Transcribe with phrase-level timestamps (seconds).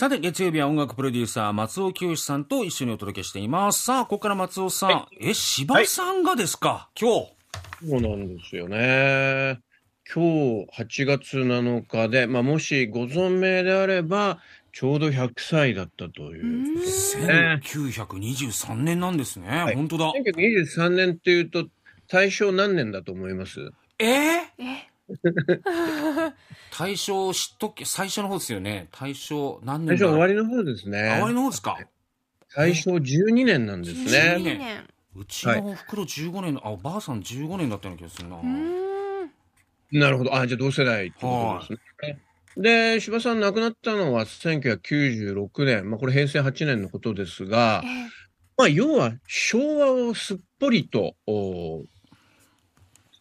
[0.00, 3.84] さて、月曜日は音楽プロデューサー、松尾清さんと一緒にお届けしています。
[3.84, 5.06] さあ、ここから松尾さん。
[5.20, 7.32] え、柴さんがですか、今日。
[7.86, 9.60] そうなんですよね。
[10.10, 14.38] 今日8月7日で、まあ、もしご存命であれば、
[14.72, 17.60] ちょうど100歳だったというね。
[17.62, 19.66] 1923年なんですね。
[19.70, 20.12] い本当だ。
[20.12, 21.66] 1923年っていうと、
[22.08, 23.70] 大正何年だと思います？
[23.98, 24.06] え？
[24.06, 24.08] ー
[24.60, 24.89] え？
[26.76, 28.88] 大正知っとけ、最初の方ですよね。
[28.92, 30.06] 大正何大年だ？
[30.06, 30.98] 正終わりの方ですね。
[30.98, 31.78] 終わりの方ですか？
[32.56, 34.38] 大正12年なんです12ね。
[34.42, 34.84] 年年。
[35.16, 38.38] うちのおふくろ15年の、あ、おばあさん15年だったような気がするな。
[39.92, 40.34] なるほど。
[40.36, 42.20] あ、じゃあ同世代ってことですね。
[42.94, 45.90] で、柴さん亡くなったのは1996年。
[45.90, 47.88] まあこれ平成8年のことですがえ、
[48.56, 51.84] まあ要は昭和をすっぽりとお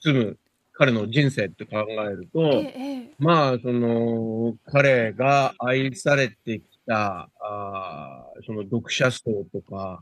[0.01, 0.37] 包む
[0.79, 10.01] 彼の人生って考えると、ええまあその彼が愛されてきた、あーその読者層とか、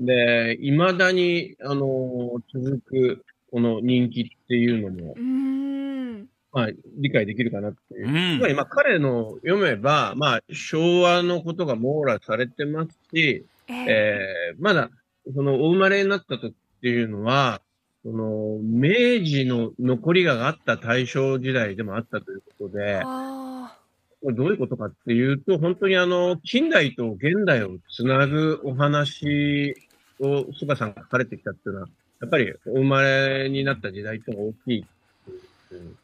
[0.00, 6.28] で、未だに、あの続くこの人気っていうのもう、ーん。
[6.50, 8.10] まあ、理解できるかなっていうう。
[8.36, 14.90] んつまり、まあ、彼の読めば、まあ、昭和のことが網羅されてますし、えええーまだ、
[15.32, 17.62] その、お生まれになった時っていうのは、
[18.04, 23.76] その、明治の残りがあった大正時代でもあったということで、あ
[24.22, 29.76] これどういうことかっていうと、本当にあの、近代と現代をつなぐお話
[30.20, 31.88] を、菅さんが書かれてきたっていうのは、
[32.20, 35.96] やっぱりお生まれになった時代っていうのが大きいっていう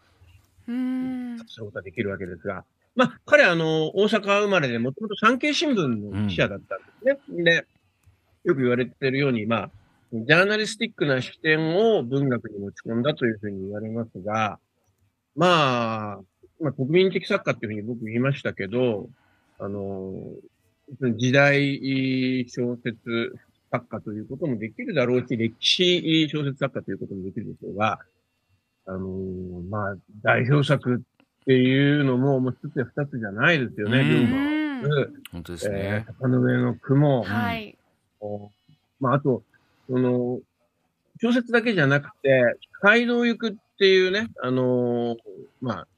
[0.68, 2.64] ーうことができるわけですが、
[2.96, 7.44] まあ、彼あの、大阪生まれで、もともと産経新聞の記者だったんですね。
[7.44, 7.66] で、
[8.44, 9.70] よく言われてるように、まあ、
[10.12, 14.58] ジャーナリスティックな視点を文学に持ち込んだというふうに言われますが、
[15.36, 16.18] まあ、
[16.60, 19.08] まあ、国民的作家っていうふうに僕言いましたけど、
[19.58, 20.14] あの、
[21.16, 23.36] 時代小説
[23.70, 27.98] 作家ということもできるだろうし、歴史小説作家ということもできるでしょうが、
[28.86, 29.06] あの
[29.68, 30.98] まあ、代表作っ
[31.44, 35.06] ていうのも、もう一つや二つじゃないですよね、うん龍馬うんは。
[35.32, 36.12] 本当ですえねー、。
[36.14, 37.22] 坂の上の雲。
[37.24, 37.76] はい。
[39.00, 39.44] まあ、あと、
[39.88, 40.40] その、
[41.20, 42.42] 小説だけじゃなくて、
[42.82, 45.16] 街道行くっていうね、あの
[45.60, 45.88] まあ、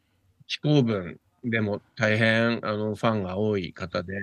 [0.46, 4.14] 紀行文でも大変、あの、ファンが多い方で、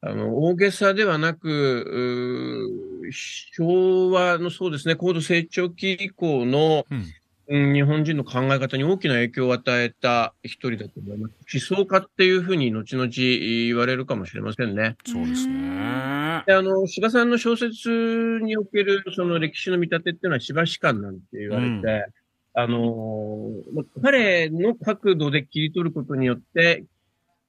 [0.00, 2.70] あの、大げさではなく、
[3.10, 7.04] 昭和のそうですね、高度成長期以降の、うん。
[7.48, 11.34] 日本人の考え方に大きな影響を与えた一人だと思います。
[11.70, 14.96] 思想家っていうふうに後々言われるかもしれませんね。
[15.04, 16.42] そうですね。
[16.46, 22.06] で、あの、柴さんの小説におけるその歴史の見立てっていうのは柴史観なんて言われて、
[22.54, 26.84] あの、ま彼の角度で切り取ることによって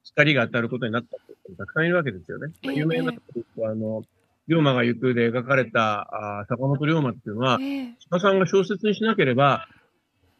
[0.04, 1.16] 光が当たることになった
[1.48, 2.52] 人たくさんいるわけですよね。
[2.62, 4.02] 有名なあの、
[4.48, 9.66] 龍馬が行くで描かれたあ坂本龍馬っていうのは、ええ柴さんが小説にしなければ、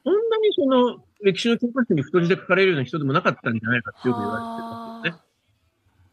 [0.07, 5.21] そんなにその歴史の教科書に太字で書かれるような人でもなかったんじゃないかってよく言われてますよね。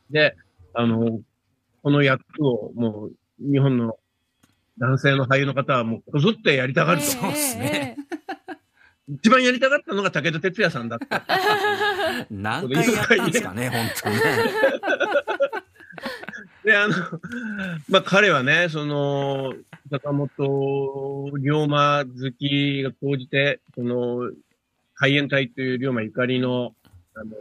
[0.09, 0.35] で、
[0.73, 1.21] あの、
[1.83, 3.99] この役をもう日本の
[4.79, 7.05] 男性の俳優の方はもうこぞってやりたがると。
[7.05, 7.97] そうですね。
[9.07, 11.23] 一番やりたがったのが武田鉄矢さんだった。
[12.31, 14.21] 何回やったんですかね、本当にね。
[16.63, 16.95] で、あの、
[17.89, 19.53] まあ、彼はね、その、
[19.93, 24.31] 坂本龍馬好きが講じて、その、
[24.95, 26.73] 海援隊という龍馬ゆかりの、
[27.13, 27.35] あの、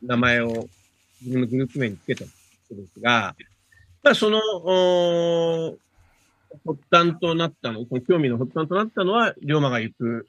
[0.00, 0.68] 名前を
[1.20, 2.32] 自分のグループ名につけたんで
[2.94, 3.36] すが、
[4.02, 4.40] まあ、その、
[6.64, 10.26] 発端となったの、その興味の発端となったのは、龍馬が行く、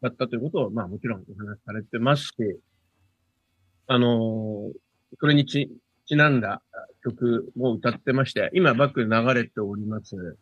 [0.00, 2.34] だったということを、まあ、もちろんお話しされてますし、
[3.88, 4.70] あの、
[5.18, 5.72] それにち、
[6.06, 6.62] ちなんだ
[7.02, 10.38] 曲も歌ってまして、今バック流れております。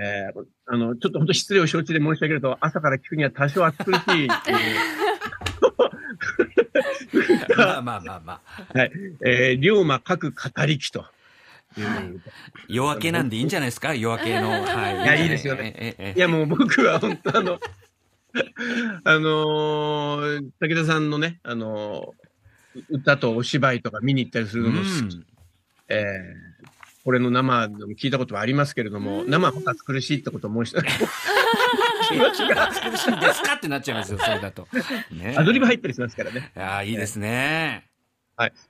[0.00, 3.98] えー、あの、ちょっと本当失礼を承知で申し上げると、朝から聞くには多少暑苦し。
[3.98, 4.28] いっていう
[7.56, 8.22] まあまあまあ。
[8.24, 8.40] まあ。
[9.24, 11.04] えー、龍馬各語り機と。
[12.68, 13.94] 夜明けなんでいいんじゃないですか？
[13.94, 14.50] 夜明けの。
[14.50, 14.94] はい。
[14.94, 16.14] いやいいですよね。
[16.16, 17.58] いや、もう僕は本当あの、
[19.04, 25.16] あのー武田さんのね、あのー歌とお芝居とか見に行ったりするのも好き。
[25.16, 25.26] うん。
[25.88, 26.57] えー
[27.08, 30.74] これの生でも聞いたことはありますけれども、生は本当暑苦しいってことを申し
[32.10, 34.68] 気持ちが、苦しいですかってなっちゃいますよ、それだと。
[35.10, 36.52] ねアドリブ入ったりしますからね。
[36.54, 37.86] いやーいいですね。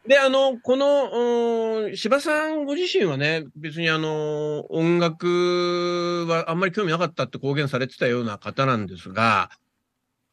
[0.06, 9.50] で、あの、この、うん柴さんご自身はね、別にあの、音楽はあんまり興味なかったって公言されてたような方なんですが、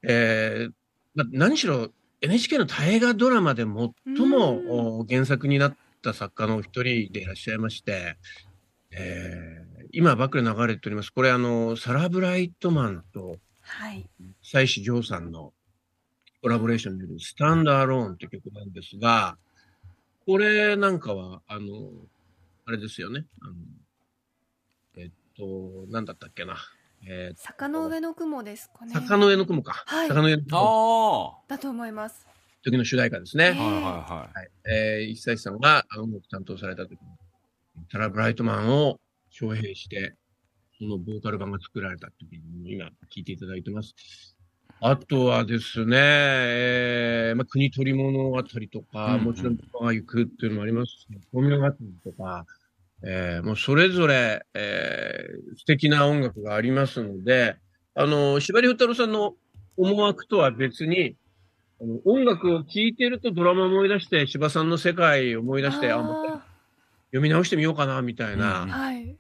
[0.08, 0.72] えー
[1.16, 1.90] ま何しろ
[2.22, 8.18] NHK の大河ドラマで最も、お原作になったった作家の一人でいらっしゃいまして、
[8.92, 11.12] えー今ばっかり流れております。
[11.14, 14.06] これあの、サラ・ブライトマンとはい。
[14.42, 15.54] 久石譲さんの
[16.42, 19.38] コラボレーションによるスタンドアローンって曲なんですが、
[20.26, 21.92] これなんかは、あの、
[22.66, 23.26] あれですよね。
[23.42, 23.54] あの
[24.98, 26.58] えっと、なんだったっけな。
[27.08, 28.92] えー坂の上の雲ですかね。
[28.94, 29.86] 坂の上の雲か。
[29.86, 32.28] はい坂の上の雲あだと思います。
[32.66, 33.56] 時の主題歌ですね。
[33.58, 33.64] あ。
[33.64, 34.72] はいはいははい。
[34.72, 36.98] えー、石崎さんが音楽担当された時に、
[37.92, 40.16] サラ・ブライトマンを招聘して、
[40.80, 43.94] そのボーカル版が作られた時に今聞いていただいてます。
[44.82, 52.46] あとはですね、えーまあ、国取り物語とか、うんうんもちろん、パが行くっていうのもありますし、フォーミュラ祭りとか、
[53.04, 57.58] えーもうそれぞれ、えー素敵な音楽がありますので、
[57.94, 59.36] あの、司馬遼太郎さんの
[59.78, 61.16] 思惑とは別に、
[61.80, 66.46] 音楽を聴いてるとドラマを思い出して、司馬さんの世界を思い出して、あ、もう一回あ
[67.16, 69.18] 読み直してみようかな、みたいな、うんーはい。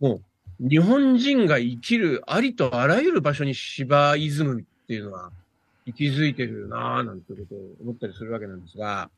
[0.00, 0.20] も
[0.60, 5.30] う、日本人が生きるありとあらゆる場所に芝イズムっていうのは
[5.86, 9.10] 息づいてるなぁ、なんてことを思ったりするわけなんですが、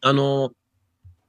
[0.00, 0.52] あの、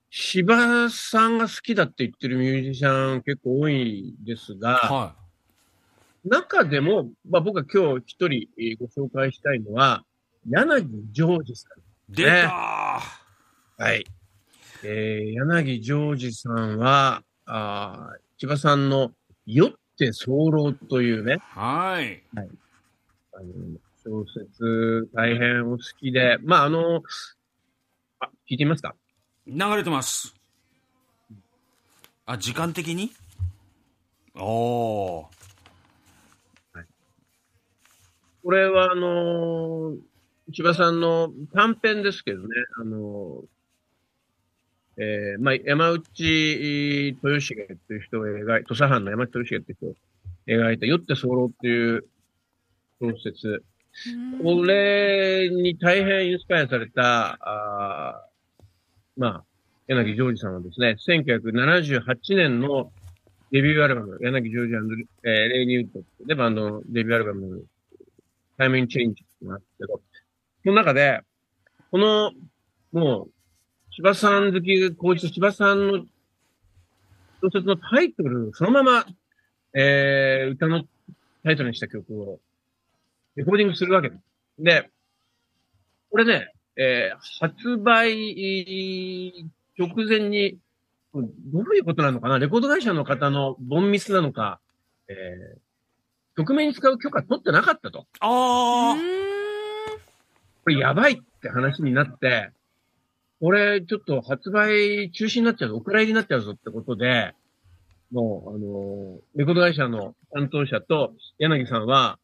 [0.10, 5.16] 芝さんが好きだって言ってるミュージシャン結構多いですが、は
[6.24, 10.06] 中でも、まあ、僕は今日一人えーご紹介したいのは、
[10.50, 11.80] 柳ジョージさん。
[11.80, 12.16] い。
[12.16, 14.06] 出たーはい。
[14.84, 19.12] えー、柳ジョージさんは、あー千葉さんの
[19.46, 22.24] 酔って候というね、はい。
[22.36, 23.46] あの
[24.04, 27.02] 小説大変お好きで、まあ、あの、
[28.20, 28.96] あ、聞いてみますか？
[29.48, 30.34] 流れてます。
[32.26, 33.12] あ、時間的に？
[34.36, 35.26] おー。
[38.44, 39.98] これは、あのー
[40.54, 42.48] 千葉さんの短編ですけどね、
[42.80, 43.44] あの
[45.00, 49.94] えーまあ、山内豊重っていう人を描い土佐藩の山内豊重っていう人を
[50.48, 52.06] 描いた、酔って候っていう
[53.00, 53.64] 小説。
[54.42, 58.26] これに大変インスパイアされた、あ
[59.18, 59.44] まあ、
[59.88, 62.92] 柳ジョージさんはですね、1978年の
[63.52, 67.64] デビューアルバム、柳ジョージえーレイニュートでバンドのデビューアルバム、
[68.58, 70.02] タイムインチェンジってのがあったけど、
[70.68, 71.22] の中で、
[71.92, 72.32] この、
[72.92, 73.32] もう、
[73.96, 76.06] 千葉さん好き、こう一千葉さんの
[77.42, 79.06] 小説のタイトル、そのまま、
[79.74, 80.84] えー、歌の
[81.44, 82.40] タイトルにした曲を、
[83.36, 84.22] レコーディングするわけです。
[84.60, 84.90] で、
[86.10, 90.58] これね、えー発売直前に、
[91.14, 91.22] ど
[91.60, 92.38] ういうことなのかな？
[92.40, 94.60] レコード会社の方のボンミスなのか、
[95.08, 95.60] えー
[96.36, 98.06] 曲名に使う許可取ってなかったと。
[98.20, 99.37] あー。
[100.68, 102.50] これやばいって話になって、
[103.40, 107.34] これちょっと発売中止になっちゃうぞ、お蔵入りになっちゃうぞってことで、
[108.12, 112.20] もう、あのレコード会社の担当者と柳さんは、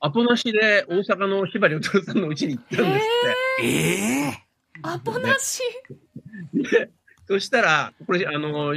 [0.00, 3.66] アポなしで大阪のひばりお父さんの家に行ったんですって。
[3.66, 4.32] ええ
[4.82, 5.62] アポなし？
[6.52, 6.90] で、
[7.26, 8.74] そしたら、これ、あの、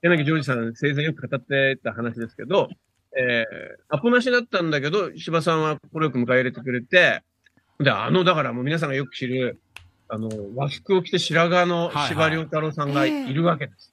[0.00, 2.70] 柳ジョージさん生前よく語ってた話ですけど、
[3.14, 7.22] えー、アポなしだったんだけど、柴さんはこれよく迎え入れてくれて、
[7.78, 9.60] で、あの、だからもう皆さんがよく知る、
[10.08, 13.92] あの、和服を着て白髪のはいはい柴良太郎さんがいるわけです。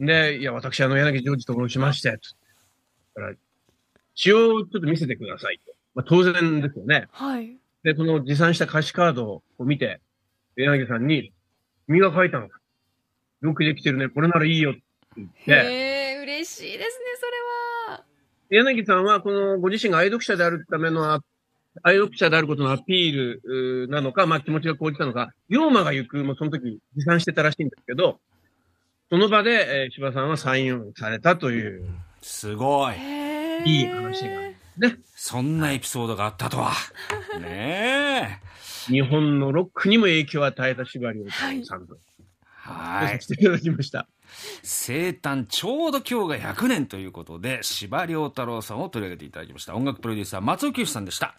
[0.00, 2.34] で、いや、私、あの、柳ジョージと申しまして、つ
[3.14, 3.34] だから、
[4.14, 5.72] 詩をちょっと見せてくださいと。
[5.94, 7.06] まあ、当然ですよね。
[7.10, 7.56] はい。
[7.82, 10.00] で、この持参した歌詞カードを見て、
[10.56, 11.32] 柳さんに、
[11.86, 12.60] 君が書いたのか？
[13.42, 14.08] よくできてるね。
[14.08, 14.82] これならいいよって
[15.16, 17.26] 言って、へえ、嬉しいですね、そ
[17.90, 18.04] れは。
[18.50, 21.20] 柳さんはこのご自身が愛読者であるためのあ、
[21.82, 28.18] 愛読者であることのアピールなのか、まあ気持ちが高じたのか、龍馬が行くもその時持参してたらしいんですけど、
[29.10, 31.84] その場で、えー、柴さんはサインをされたという、
[32.22, 32.94] すごい。
[33.64, 34.40] いい話が
[34.78, 36.72] ね、そんなエピソードがあったとは。
[37.40, 38.90] ねえ。
[38.90, 41.98] 日本のロックにも影響を与えた柴良太郎さんと、
[42.54, 43.18] はいさ。
[43.20, 44.08] せていただきました。
[44.62, 49.74] 生誕ちょうど今日が100年ということで、司馬遼太郎さんを取り上げていただきました。
[49.74, 51.34] 音楽プロデューサー松尾清さんでした。